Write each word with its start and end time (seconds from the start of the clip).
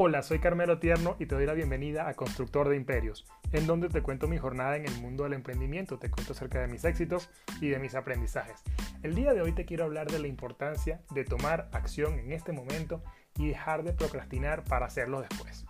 Hola, 0.00 0.22
soy 0.22 0.38
Carmelo 0.38 0.78
Tierno 0.78 1.16
y 1.18 1.26
te 1.26 1.34
doy 1.34 1.44
la 1.44 1.54
bienvenida 1.54 2.08
a 2.08 2.14
Constructor 2.14 2.68
de 2.68 2.76
Imperios, 2.76 3.26
en 3.50 3.66
donde 3.66 3.88
te 3.88 4.00
cuento 4.00 4.28
mi 4.28 4.38
jornada 4.38 4.76
en 4.76 4.86
el 4.86 4.96
mundo 5.00 5.24
del 5.24 5.32
emprendimiento, 5.32 5.98
te 5.98 6.08
cuento 6.08 6.34
acerca 6.34 6.60
de 6.60 6.68
mis 6.68 6.84
éxitos 6.84 7.28
y 7.60 7.70
de 7.70 7.80
mis 7.80 7.96
aprendizajes. 7.96 8.62
El 9.02 9.16
día 9.16 9.34
de 9.34 9.40
hoy 9.40 9.50
te 9.50 9.64
quiero 9.64 9.82
hablar 9.82 10.08
de 10.08 10.20
la 10.20 10.28
importancia 10.28 11.00
de 11.10 11.24
tomar 11.24 11.68
acción 11.72 12.16
en 12.20 12.30
este 12.30 12.52
momento 12.52 13.02
y 13.38 13.48
dejar 13.48 13.82
de 13.82 13.92
procrastinar 13.92 14.62
para 14.62 14.86
hacerlo 14.86 15.20
después. 15.20 15.66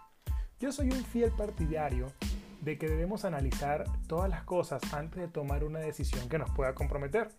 Yo 0.61 0.73
soy 0.73 0.91
un 0.91 1.03
fiel 1.07 1.31
partidario 1.31 2.13
de 2.61 2.77
que 2.77 2.87
debemos 2.87 3.25
analizar 3.25 3.85
todas 4.09 4.29
las 4.29 4.43
cosas 4.43 4.83
antes 4.93 5.23
de 5.23 5.29
tomar 5.29 5.65
una 5.65 5.79
decisión 5.79 6.29
que 6.29 6.39
nos 6.39 6.51
pueda 6.51 6.75
comprometer. 6.75 7.31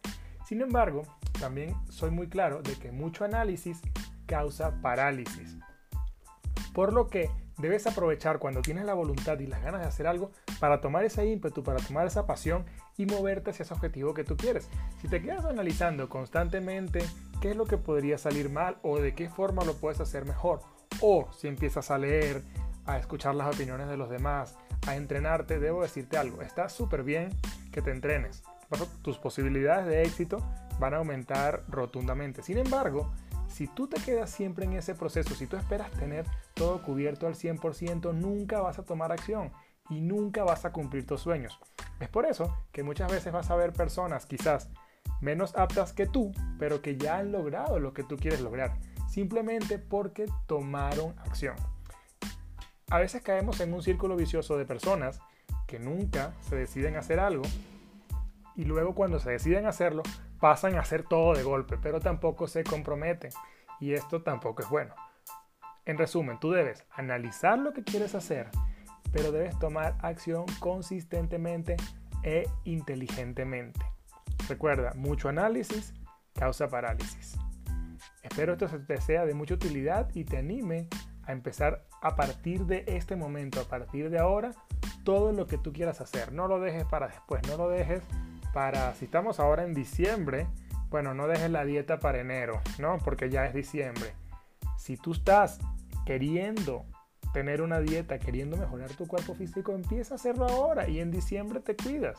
Sin 0.44 0.60
embargo, 0.60 1.04
también 1.40 1.76
soy 1.88 2.10
muy 2.10 2.30
claro 2.30 2.64
de 2.64 2.74
que 2.74 2.92
mucho 2.92 3.26
análisis 3.26 3.80
causa 4.26 4.82
parálisis. 4.82 5.56
Por 6.74 6.94
lo 6.94 7.08
que 7.08 7.30
debes 7.58 7.86
aprovechar 7.88 8.40
cuando 8.40 8.62
tienes 8.62 8.86
la 8.86 8.94
voluntad 8.94 9.38
y 9.40 9.48
las 9.48 9.62
ganas 9.62 9.82
de 9.82 9.88
hacer 9.88 10.08
algo 10.08 10.32
para 10.60 10.80
tomar 10.82 11.04
ese 11.04 11.26
ímpetu, 11.26 11.64
para 11.64 11.80
tomar 11.80 12.08
esa 12.08 12.26
pasión 12.26 12.66
y 12.98 13.06
moverte 13.06 13.52
hacia 13.52 13.64
ese 13.64 13.74
objetivo 13.74 14.14
que 14.14 14.24
tú 14.24 14.38
quieres. 14.38 14.70
Si 15.02 15.08
te 15.08 15.22
quedas 15.22 15.46
analizando 15.46 16.08
constantemente 16.10 17.02
qué 17.42 17.52
es 17.52 17.58
lo 17.58 17.66
que 17.66 17.78
podría 17.78 18.18
salir 18.18 18.50
mal 18.50 18.78
o 18.82 19.00
de 19.00 19.14
qué 19.14 19.30
forma 19.30 19.66
lo 19.66 19.76
puedes 19.76 20.00
hacer 20.00 20.26
mejor, 20.26 20.62
o 21.02 21.30
si 21.34 21.48
empiezas 21.48 21.92
a 21.92 21.98
leer, 21.98 22.44
a 22.86 22.98
escuchar 22.98 23.36
las 23.36 23.54
opiniones 23.54 23.88
de 23.88 23.98
los 23.98 24.10
demás, 24.10 24.58
a 24.88 24.96
entrenarte, 24.96 25.60
debo 25.60 25.82
decirte 25.82 26.18
algo, 26.18 26.42
está 26.42 26.70
súper 26.70 27.04
bien 27.04 27.30
que 27.72 27.82
te 27.82 27.92
entrenes. 27.92 28.44
Tus 29.02 29.18
posibilidades 29.18 29.86
de 29.88 30.04
éxito 30.04 30.38
van 30.80 30.94
a 30.94 30.98
aumentar 30.98 31.64
rotundamente. 31.68 32.42
Sin 32.42 32.58
embargo, 32.58 33.12
si 33.60 33.68
tú 33.68 33.90
te 33.90 34.02
quedas 34.02 34.30
siempre 34.30 34.64
en 34.64 34.72
ese 34.72 34.96
proceso, 34.96 35.36
si 35.36 35.46
tú 35.46 35.58
esperas 35.58 35.92
tener 35.92 36.26
todo 36.54 36.82
cubierto 36.82 37.28
al 37.28 37.36
100%, 37.36 38.14
nunca 38.14 38.62
vas 38.62 38.80
a 38.80 38.86
tomar 38.86 39.12
acción 39.12 39.52
y 39.90 40.00
nunca 40.00 40.46
vas 40.46 40.64
a 40.64 40.72
cumplir 40.72 41.06
tus 41.06 41.20
sueños. 41.20 41.60
Es 42.00 42.08
por 42.08 42.26
eso 42.26 42.58
que 42.72 42.84
muchas 42.84 43.12
veces 43.12 43.34
vas 43.34 43.52
a 43.52 43.58
ver 43.58 43.74
personas 43.74 44.26
quizás 44.26 44.70
menos 45.20 45.58
aptas 45.58 45.92
que 45.92 46.06
tú, 46.06 46.32
pero 46.58 46.82
que 46.82 46.96
ya 46.96 47.18
han 47.18 47.34
logrado 47.34 47.82
lo 47.82 47.92
que 47.92 48.06
tú 48.06 48.16
quieres 48.16 48.40
lograr, 48.40 48.78
simplemente 49.10 49.78
porque 49.78 50.28
tomaron 50.48 51.20
acción. 51.20 51.58
A 52.90 53.00
veces 53.00 53.22
caemos 53.22 53.60
en 53.60 53.74
un 53.74 53.84
círculo 53.84 54.16
vicioso 54.16 54.58
de 54.58 54.64
personas 54.64 55.20
que 55.68 55.80
nunca 55.80 56.34
se 56.48 56.56
deciden 56.56 56.96
hacer 56.96 57.20
algo 57.20 57.44
y 58.56 58.64
luego 58.64 58.96
cuando 58.96 59.20
se 59.20 59.32
deciden 59.32 59.66
hacerlo 59.66 60.04
pasan 60.40 60.76
a 60.76 60.82
hacer 60.82 61.04
todo 61.04 61.34
de 61.34 61.44
golpe, 61.44 61.78
pero 61.78 62.00
tampoco 62.00 62.48
se 62.48 62.64
comprometen. 62.64 63.32
Y 63.80 63.94
esto 63.94 64.22
tampoco 64.22 64.62
es 64.62 64.70
bueno. 64.70 64.94
En 65.86 65.98
resumen, 65.98 66.40
tú 66.40 66.52
debes 66.52 66.86
analizar 66.92 67.58
lo 67.58 67.74
que 67.74 67.84
quieres 67.84 68.14
hacer, 68.16 68.50
pero 69.12 69.32
debes 69.32 69.58
tomar 69.60 69.98
acción 70.02 70.46
consistentemente 70.60 71.78
e 72.24 72.48
inteligentemente. 72.64 73.80
Recuerda, 74.48 74.94
mucho 74.96 75.30
análisis 75.30 75.94
causa 76.34 76.70
parálisis. 76.70 77.38
Espero 78.24 78.54
esto 78.54 78.68
te 78.68 79.02
sea 79.02 79.26
de 79.26 79.34
mucha 79.34 79.56
utilidad 79.56 80.10
y 80.14 80.24
te 80.24 80.38
anime 80.38 80.88
a 81.24 81.32
empezar 81.32 81.86
a 82.02 82.16
partir 82.16 82.66
de 82.66 82.84
este 82.88 83.16
momento, 83.16 83.60
a 83.60 83.66
partir 83.66 84.10
de 84.10 84.20
ahora, 84.20 84.52
todo 85.04 85.32
lo 85.32 85.48
que 85.48 85.58
tú 85.58 85.74
quieras 85.74 86.02
hacer. 86.02 86.32
No 86.32 86.48
lo 86.48 86.60
dejes 86.60 86.86
para 86.86 87.08
después, 87.08 87.42
no 87.48 87.58
lo 87.58 87.70
dejes 87.70 88.02
para, 88.54 88.94
si 88.96 89.06
estamos 89.06 89.40
ahora 89.40 89.64
en 89.64 89.74
diciembre, 89.74 90.48
bueno, 90.90 91.14
no 91.14 91.28
dejes 91.28 91.52
la 91.52 91.66
dieta 91.66 92.00
para 92.00 92.20
enero, 92.20 92.62
¿no? 92.80 92.98
Porque 93.00 93.30
ya 93.30 93.46
es 93.46 93.54
diciembre. 93.54 94.14
Si 94.78 94.98
tú 94.98 95.12
estás 95.14 95.60
queriendo 96.06 96.86
tener 97.34 97.62
una 97.62 97.80
dieta, 97.80 98.18
queriendo 98.18 98.58
mejorar 98.58 98.90
tu 98.92 99.08
cuerpo 99.08 99.36
físico, 99.36 99.74
empieza 99.74 100.16
a 100.16 100.18
hacerlo 100.18 100.46
ahora 100.46 100.88
y 100.88 101.00
en 101.00 101.12
diciembre 101.12 101.60
te 101.60 101.76
cuidas. 101.76 102.18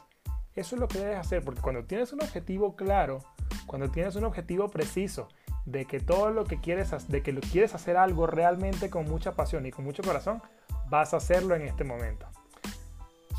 Eso 0.55 0.77
es 0.77 0.81
lo 0.81 0.89
que 0.89 0.99
debes 0.99 1.19
hacer, 1.19 1.45
porque 1.45 1.61
cuando 1.61 1.85
tienes 1.85 2.13
un 2.13 2.23
objetivo 2.23 2.77
claro, 2.77 3.19
cuando 3.67 3.91
tienes 3.91 4.17
un 4.17 4.25
objetivo 4.25 4.69
preciso 4.69 5.29
de 5.65 5.85
que 5.85 6.01
todo 6.01 6.31
lo 6.31 6.45
que 6.45 6.61
quieres, 6.61 6.91
de 7.09 7.23
que 7.23 7.33
lo 7.33 7.41
quieres 7.41 7.75
hacer 7.75 7.97
algo 7.97 8.27
realmente 8.27 8.91
con 8.91 9.05
mucha 9.07 9.33
pasión 9.35 9.67
y 9.67 9.71
con 9.71 9.85
mucho 9.85 10.03
corazón, 10.03 10.43
vas 10.89 11.15
a 11.15 11.19
hacerlo 11.19 11.55
en 11.55 11.63
este 11.63 11.85
momento. 11.85 12.27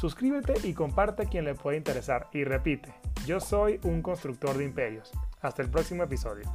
Suscríbete 0.01 0.67
y 0.67 0.73
comparte 0.73 1.21
a 1.21 1.25
quien 1.27 1.45
le 1.45 1.53
pueda 1.53 1.77
interesar. 1.77 2.27
Y 2.33 2.43
repite, 2.43 2.91
yo 3.27 3.39
soy 3.39 3.79
un 3.83 4.01
constructor 4.01 4.57
de 4.57 4.63
imperios. 4.63 5.11
Hasta 5.41 5.61
el 5.61 5.69
próximo 5.69 6.01
episodio. 6.01 6.51